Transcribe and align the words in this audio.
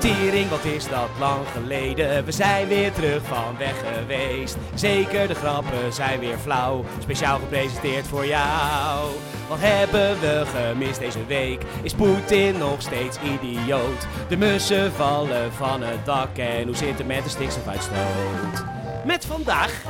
Tering, 0.00 0.48
wat 0.48 0.64
is 0.64 0.88
dat 0.88 1.08
lang 1.18 1.46
geleden? 1.52 2.24
We 2.24 2.32
zijn 2.32 2.68
weer 2.68 2.92
terug 2.92 3.22
van 3.22 3.56
weg 3.58 3.74
geweest. 3.98 4.56
Zeker, 4.74 5.28
de 5.28 5.34
grappen 5.34 5.92
zijn 5.92 6.20
weer 6.20 6.38
flauw. 6.38 6.84
Speciaal 6.98 7.38
gepresenteerd 7.38 8.06
voor 8.06 8.26
jou. 8.26 9.10
Wat 9.48 9.58
hebben 9.60 10.20
we 10.20 10.42
gemist 10.46 10.98
deze 10.98 11.26
week? 11.26 11.62
Is 11.82 11.94
Poetin 11.94 12.58
nog 12.58 12.82
steeds 12.82 13.18
idioot? 13.22 14.06
De 14.28 14.36
mussen 14.36 14.92
vallen 14.92 15.52
van 15.52 15.82
het 15.82 16.04
dak 16.04 16.36
en 16.36 16.66
hoe 16.66 16.76
zit 16.76 16.98
het 16.98 17.06
met 17.06 17.24
de 17.24 17.30
stikstofuitstoot? 17.30 18.64
Met 19.04 19.26
vandaag 19.26 19.82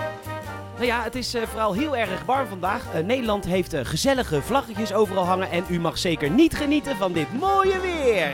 nou 0.74 0.92
ja, 0.92 1.02
het 1.02 1.14
is 1.14 1.34
uh, 1.34 1.42
vooral 1.42 1.72
heel 1.72 1.96
erg 1.96 2.24
warm 2.24 2.48
vandaag. 2.48 2.84
Uh, 2.94 3.04
Nederland 3.04 3.44
heeft 3.44 3.74
uh, 3.74 3.80
gezellige 3.82 4.42
vlaggetjes 4.42 4.92
overal 4.92 5.24
hangen 5.24 5.50
en 5.50 5.64
u 5.68 5.80
mag 5.80 5.98
zeker 5.98 6.30
niet 6.30 6.56
genieten 6.56 6.96
van 6.96 7.12
dit 7.12 7.38
mooie 7.38 7.80
weer. 7.80 8.32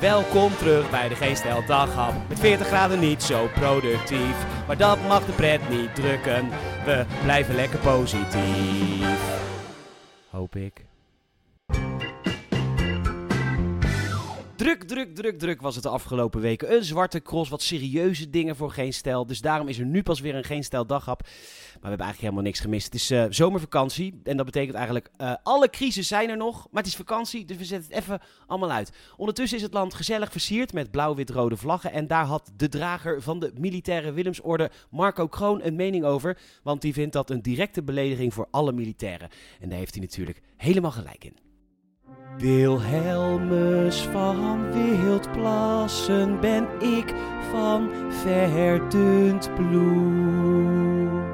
Welkom 0.00 0.56
terug 0.56 0.90
bij 0.90 1.08
de 1.08 1.14
Geen 1.14 1.36
Stijl 1.36 1.66
Daghap. 1.66 2.28
Met 2.28 2.40
40 2.40 2.66
graden 2.66 3.00
niet 3.00 3.22
zo 3.22 3.48
productief. 3.54 4.66
Maar 4.66 4.76
dat 4.76 4.98
mag 5.08 5.26
de 5.26 5.32
pret 5.32 5.68
niet 5.68 5.94
drukken. 5.94 6.48
We 6.84 7.04
blijven 7.22 7.54
lekker 7.54 7.78
positief. 7.78 9.40
Hoop 10.30 10.56
ik. 10.56 10.87
Druk, 14.58 14.82
druk, 14.82 15.14
druk, 15.14 15.38
druk 15.38 15.60
was 15.60 15.74
het 15.74 15.82
de 15.84 15.88
afgelopen 15.88 16.40
weken. 16.40 16.74
Een 16.74 16.84
zwarte 16.84 17.22
cross, 17.22 17.50
wat 17.50 17.62
serieuze 17.62 18.30
dingen 18.30 18.56
voor 18.56 18.70
Geen 18.70 18.92
Stijl. 18.92 19.26
Dus 19.26 19.40
daarom 19.40 19.68
is 19.68 19.78
er 19.78 19.86
nu 19.86 20.02
pas 20.02 20.20
weer 20.20 20.34
een 20.34 20.44
Geen 20.44 20.64
Stijl 20.64 20.86
Daghap. 20.86 21.20
Maar 21.22 21.30
we 21.72 21.88
hebben 21.88 22.06
eigenlijk 22.06 22.20
helemaal 22.20 22.42
niks 22.42 22.60
gemist. 22.60 22.84
Het 22.84 22.94
is 22.94 23.10
uh, 23.10 23.24
zomervakantie 23.28 24.20
en 24.24 24.36
dat 24.36 24.46
betekent 24.46 24.76
eigenlijk 24.76 25.10
uh, 25.20 25.34
alle 25.42 25.70
crises 25.70 26.08
zijn 26.08 26.30
er 26.30 26.36
nog. 26.36 26.66
Maar 26.70 26.82
het 26.82 26.90
is 26.90 26.96
vakantie, 26.96 27.44
dus 27.44 27.56
we 27.56 27.64
zetten 27.64 27.90
het 27.90 28.02
even 28.02 28.20
allemaal 28.46 28.70
uit. 28.70 28.92
Ondertussen 29.16 29.58
is 29.58 29.64
het 29.64 29.72
land 29.72 29.94
gezellig 29.94 30.32
versierd 30.32 30.72
met 30.72 30.90
blauw-wit-rode 30.90 31.56
vlaggen. 31.56 31.92
En 31.92 32.06
daar 32.06 32.24
had 32.24 32.52
de 32.56 32.68
drager 32.68 33.22
van 33.22 33.40
de 33.40 33.52
militaire 33.54 34.12
Willemsorde, 34.12 34.70
Marco 34.90 35.28
Kroon, 35.28 35.60
een 35.62 35.76
mening 35.76 36.04
over. 36.04 36.38
Want 36.62 36.82
die 36.82 36.92
vindt 36.92 37.12
dat 37.12 37.30
een 37.30 37.42
directe 37.42 37.82
belediging 37.82 38.34
voor 38.34 38.48
alle 38.50 38.72
militairen. 38.72 39.28
En 39.60 39.68
daar 39.68 39.78
heeft 39.78 39.94
hij 39.94 40.02
natuurlijk 40.02 40.40
helemaal 40.56 40.92
gelijk 40.92 41.24
in. 41.24 41.47
Wilhelmus 42.38 44.00
van 44.00 44.72
Wildplassen 44.72 46.40
ben 46.40 46.66
ik 46.80 47.14
van 47.50 47.90
verdund 48.08 49.54
bloed. 49.54 51.28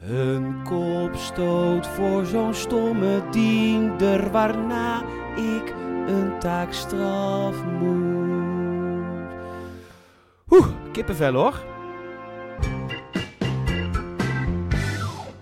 Een 0.00 0.62
kopstoot 0.64 1.86
voor 1.86 2.26
zo'n 2.26 2.54
stomme 2.54 3.22
diender 3.30 4.30
waarna 4.30 5.02
ik 5.36 5.74
een 6.06 6.38
taakstraf 6.38 7.64
moet. 7.80 9.32
Oeh, 10.50 10.66
kippenvel 10.92 11.32
hoor. 11.32 11.67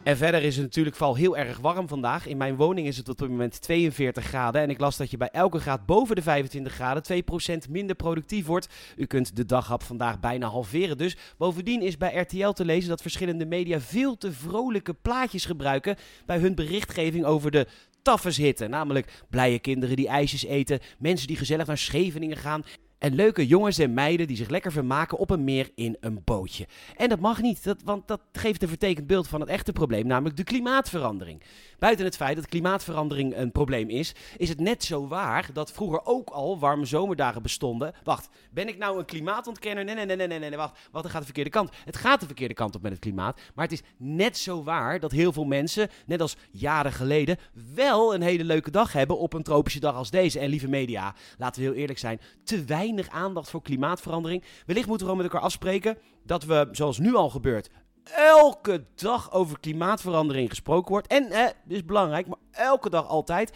En 0.07 0.17
verder 0.17 0.43
is 0.43 0.57
het 0.57 0.65
natuurlijk 0.65 0.97
vooral 0.97 1.17
heel 1.17 1.37
erg 1.37 1.59
warm 1.59 1.89
vandaag. 1.89 2.27
In 2.27 2.37
mijn 2.37 2.57
woning 2.57 2.87
is 2.87 2.97
het 2.97 3.09
op 3.09 3.19
dit 3.19 3.29
moment 3.29 3.61
42 3.61 4.25
graden. 4.25 4.63
En 4.63 4.71
ik 4.71 4.81
las 4.81 4.97
dat 4.97 5.11
je 5.11 5.17
bij 5.17 5.29
elke 5.33 5.59
graad 5.59 5.87
boven 5.87 6.17
de 6.17 6.23
25 6.23 6.73
graden 6.73 7.23
2% 7.67 7.71
minder 7.71 7.97
productief 7.97 8.47
wordt. 8.47 8.69
U 8.97 9.07
kunt 9.07 9.37
de 9.37 9.45
daghap 9.45 9.83
vandaag 9.83 10.21
bijna 10.21 10.47
halveren 10.49 10.99
dus. 10.99 11.17
Bovendien 11.39 11.83
is 11.83 11.97
bij 11.97 12.17
RTL 12.17 12.51
te 12.51 12.65
lezen 12.65 12.89
dat 12.89 13.03
verschillende 13.03 13.47
media 13.47 13.81
veel 13.81 14.17
te 14.17 14.33
vrolijke 14.33 14.95
plaatjes 14.95 15.45
gebruiken 15.45 15.97
bij 16.27 16.39
hun 16.39 16.55
berichtgeving 16.55 17.25
over 17.25 17.51
de 17.51 17.67
taffeshitte. 18.03 18.67
Namelijk 18.67 19.25
blije 19.31 19.59
kinderen 19.59 19.97
die 19.97 20.09
ijsjes 20.09 20.45
eten, 20.45 20.81
mensen 20.99 21.27
die 21.27 21.37
gezellig 21.37 21.67
naar 21.67 21.79
Scheveningen 21.79 22.37
gaan 22.37 22.65
en 22.99 23.15
leuke 23.15 23.47
jongens 23.47 23.79
en 23.79 23.95
meiden 23.95 24.27
die 24.27 24.37
zich 24.37 24.49
lekker 24.49 24.73
vermaken 24.73 25.19
op 25.19 25.31
een 25.31 25.45
meer 25.45 25.71
in 25.75 25.97
een 26.01 26.21
bootje. 26.25 26.67
En 26.97 27.09
dat 27.09 27.21
mag 27.21 27.43
niet, 27.43 27.65
dat, 27.65 27.83
want 27.85 28.09
dat 28.09 28.21
geeft 28.33 28.63
een 28.63 28.69
vertekend 28.69 29.07
beeld 29.07 29.29
van 29.29 29.41
het 29.41 29.49
echte 29.49 29.73
probleem, 29.73 30.07
namelijk 30.07 30.37
de 30.37 30.45
klimaatverandering. 30.45 31.43
Buiten 31.79 32.05
het 32.05 32.17
feit 32.17 32.37
dat 32.37 32.47
klimaatverandering 32.47 33.37
een 33.37 33.53
probleem 33.53 33.89
is, 33.89 34.15
is 34.37 34.49
het 34.49 34.61
net 34.61 34.85
zo 34.85 35.09
waar 35.09 35.49
dat 35.53 35.73
vroeger 35.73 36.01
ook 36.05 36.31
al 36.31 36.59
warme 36.59 36.85
zomerdagen 36.85 37.43
bestonden. 37.43 37.95
Wacht, 38.05 38.29
ben 38.51 38.69
ik 38.69 38.79
nou 38.79 38.99
een 38.99 39.05
klimaatontkenner? 39.05 39.85
Nee, 39.85 39.95
nee, 39.95 40.07
nee, 40.07 40.17
nee, 40.17 40.29
nee, 40.29 40.39
nee, 40.39 40.57
wacht. 40.59 40.79
Dat 40.93 41.07
gaat 41.07 41.19
de 41.19 41.25
verkeerde 41.25 41.51
kant. 41.51 41.71
Het 41.85 41.97
gaat 41.97 42.21
de 42.21 42.27
verkeerde 42.27 42.55
kant 42.55 42.75
op 42.75 42.83
met 42.83 42.93
het 42.93 43.01
klimaat. 43.01 43.41
Maar 43.55 43.65
het 43.65 43.73
is 43.73 43.83
net 43.97 44.39
zo 44.39 44.63
waar 44.63 45.01
dat 45.01 45.13
heel 45.13 45.33
veel 45.33 45.45
mensen, 45.45 45.89
net 46.07 46.21
als 46.21 46.37
jaren 46.51 46.93
geleden, 46.93 47.39
wel 47.75 48.15
een 48.15 48.23
hele 48.23 48.45
leuke 48.45 48.71
dag 48.71 48.93
hebben 48.93 49.19
op 49.19 49.33
een 49.33 49.43
tropische 49.43 49.81
dag 49.81 49.95
als 49.95 50.11
deze. 50.11 50.39
En 50.39 50.49
lieve 50.49 50.69
media, 50.69 51.15
laten 51.39 51.63
we 51.63 51.69
heel 51.69 51.77
eerlijk 51.77 51.99
zijn, 51.99 52.21
te 52.45 52.65
weinig 52.65 52.86
aandacht 53.11 53.51
voor 53.51 53.63
klimaatverandering. 53.63 54.45
Wellicht 54.67 54.87
moeten 54.87 55.07
we 55.07 55.13
gewoon 55.13 55.17
met 55.17 55.33
elkaar 55.33 55.47
afspreken 55.47 55.99
dat 56.25 56.45
we, 56.45 56.69
zoals 56.73 56.99
nu 56.99 57.15
al 57.15 57.31
gebeurt, 57.31 57.71
elke 58.15 58.85
dag 58.95 59.33
over 59.33 59.61
klimaatverandering 59.61 60.49
gesproken 60.49 60.91
wordt. 60.91 61.07
En, 61.07 61.31
eh, 61.31 61.45
dit 61.45 61.77
is 61.77 61.85
belangrijk, 61.85 62.27
maar 62.27 62.39
elke 62.51 62.91
dag 62.91 63.09
altijd. 63.09 63.53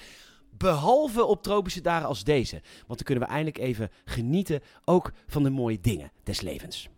Behalve 0.59 1.25
op 1.25 1.43
tropische 1.43 1.81
dagen 1.81 2.09
als 2.09 2.25
deze. 2.25 2.63
Want 2.87 2.99
dan 2.99 3.05
kunnen 3.05 3.25
we 3.25 3.31
eindelijk 3.31 3.59
even 3.59 3.91
genieten 4.05 4.61
ook 4.85 5.13
van 5.27 5.43
de 5.43 5.51
mooie 5.51 5.81
dingen 5.81 6.13
des 6.23 6.41
levens. 6.41 6.89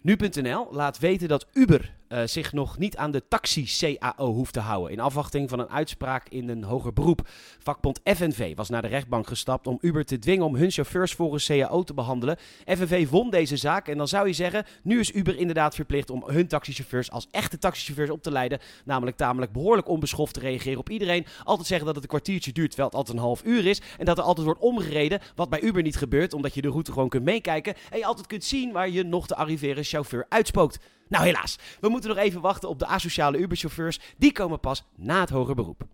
Nu.nl 0.00 0.68
laat 0.70 0.98
weten 0.98 1.28
dat 1.28 1.46
Uber 1.52 1.97
uh, 2.08 2.22
zich 2.24 2.52
nog 2.52 2.78
niet 2.78 2.96
aan 2.96 3.10
de 3.10 3.28
taxi-CAO 3.28 4.32
hoeft 4.32 4.52
te 4.52 4.60
houden. 4.60 4.92
In 4.92 5.00
afwachting 5.00 5.48
van 5.48 5.58
een 5.58 5.70
uitspraak 5.70 6.28
in 6.28 6.48
een 6.48 6.64
hoger 6.64 6.92
beroep. 6.92 7.28
Vakbond 7.58 8.00
FNV 8.04 8.56
was 8.56 8.68
naar 8.68 8.82
de 8.82 8.88
rechtbank 8.88 9.26
gestapt 9.26 9.66
om 9.66 9.78
Uber 9.80 10.04
te 10.04 10.18
dwingen 10.18 10.46
om 10.46 10.54
hun 10.54 10.70
chauffeurs 10.70 11.12
volgens 11.12 11.46
CAO 11.46 11.82
te 11.82 11.94
behandelen. 11.94 12.36
FNV 12.66 13.08
won 13.08 13.30
deze 13.30 13.56
zaak 13.56 13.88
en 13.88 13.96
dan 13.96 14.08
zou 14.08 14.26
je 14.26 14.32
zeggen, 14.32 14.64
nu 14.82 15.00
is 15.00 15.14
Uber 15.14 15.36
inderdaad 15.36 15.74
verplicht 15.74 16.10
om 16.10 16.22
hun 16.26 16.48
taxichauffeurs 16.48 17.10
als 17.10 17.26
echte 17.30 17.58
taxichauffeurs 17.58 18.10
op 18.10 18.22
te 18.22 18.30
leiden. 18.30 18.58
Namelijk 18.84 19.16
tamelijk 19.16 19.52
behoorlijk 19.52 19.88
onbeschoft 19.88 20.34
te 20.34 20.40
reageren 20.40 20.78
op 20.78 20.90
iedereen. 20.90 21.26
Altijd 21.44 21.66
zeggen 21.66 21.86
dat 21.86 21.94
het 21.94 22.04
een 22.04 22.10
kwartiertje 22.10 22.52
duurt 22.52 22.68
terwijl 22.68 22.88
het 22.88 22.98
altijd 22.98 23.16
een 23.16 23.22
half 23.22 23.44
uur 23.44 23.66
is. 23.66 23.80
En 23.98 24.04
dat 24.04 24.18
er 24.18 24.24
altijd 24.24 24.46
wordt 24.46 24.60
omgereden, 24.60 25.20
wat 25.34 25.48
bij 25.48 25.60
Uber 25.60 25.82
niet 25.82 25.96
gebeurt, 25.96 26.32
omdat 26.32 26.54
je 26.54 26.62
de 26.62 26.68
route 26.68 26.92
gewoon 26.92 27.08
kunt 27.08 27.24
meekijken. 27.24 27.74
En 27.90 27.98
je 27.98 28.06
altijd 28.06 28.26
kunt 28.26 28.44
zien 28.44 28.72
waar 28.72 28.88
je 28.88 29.02
nog 29.02 29.26
te 29.26 29.36
arriveren 29.36 29.84
chauffeur 29.84 30.26
uitspookt. 30.28 30.78
Nou 31.08 31.24
helaas, 31.24 31.58
we 31.80 31.88
moeten 31.88 31.97
nog 32.06 32.16
even 32.16 32.40
wachten 32.40 32.68
op 32.68 32.78
de 32.78 32.86
asociale 32.86 33.38
Uber-chauffeurs. 33.38 34.00
Die 34.16 34.32
komen 34.32 34.60
pas 34.60 34.84
na 34.96 35.20
het 35.20 35.30
hoger 35.30 35.54
beroep. 35.54 35.86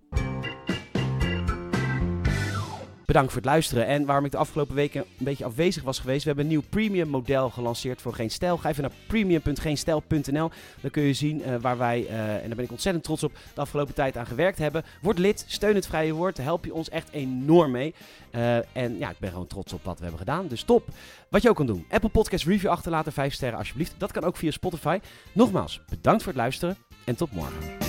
Bedankt 3.06 3.32
voor 3.32 3.40
het 3.40 3.50
luisteren. 3.50 3.86
En 3.86 4.04
waarom 4.04 4.24
ik 4.24 4.30
de 4.30 4.36
afgelopen 4.36 4.74
weken 4.74 5.00
een 5.00 5.24
beetje 5.24 5.44
afwezig 5.44 5.82
was 5.82 5.98
geweest. 5.98 6.20
We 6.20 6.26
hebben 6.26 6.44
een 6.44 6.50
nieuw 6.50 6.62
premium 6.68 7.08
model 7.08 7.50
gelanceerd 7.50 8.02
voor 8.02 8.14
Geen 8.14 8.30
Stijl. 8.30 8.56
Ga 8.56 8.68
even 8.68 8.82
naar 8.82 8.92
premium.geenstijl.nl. 9.06 10.50
Dan 10.80 10.90
kun 10.90 11.02
je 11.02 11.12
zien 11.12 11.40
uh, 11.40 11.54
waar 11.60 11.78
wij, 11.78 12.06
uh, 12.10 12.34
en 12.34 12.46
daar 12.46 12.56
ben 12.56 12.64
ik 12.64 12.70
ontzettend 12.70 13.04
trots 13.04 13.22
op, 13.22 13.32
de 13.54 13.60
afgelopen 13.60 13.94
tijd 13.94 14.16
aan 14.16 14.26
gewerkt 14.26 14.58
hebben. 14.58 14.84
Word 15.02 15.18
lid, 15.18 15.44
steun 15.48 15.74
het 15.74 15.86
vrije 15.86 16.12
woord. 16.12 16.36
Help 16.36 16.64
je 16.64 16.74
ons 16.74 16.88
echt 16.88 17.08
enorm 17.10 17.70
mee. 17.70 17.94
Uh, 18.34 18.56
en 18.56 18.98
ja, 18.98 19.10
ik 19.10 19.18
ben 19.18 19.30
gewoon 19.30 19.46
trots 19.46 19.72
op 19.72 19.84
wat 19.84 19.96
we 19.96 20.02
hebben 20.02 20.20
gedaan. 20.20 20.48
Dus 20.48 20.62
top. 20.62 20.88
Wat 21.28 21.42
je 21.42 21.48
ook 21.48 21.56
kan 21.56 21.66
doen. 21.66 21.86
Apple 21.90 22.08
Podcast 22.08 22.44
Review 22.44 22.70
achterlaten. 22.70 23.12
5 23.12 23.34
sterren 23.34 23.58
alsjeblieft. 23.58 23.94
Dat 23.98 24.12
kan 24.12 24.24
ook 24.24 24.36
via 24.36 24.50
Spotify. 24.50 24.98
Nogmaals, 25.32 25.80
bedankt 25.88 26.22
voor 26.22 26.32
het 26.32 26.40
luisteren. 26.40 26.76
En 27.04 27.16
tot 27.16 27.32
morgen. 27.32 27.83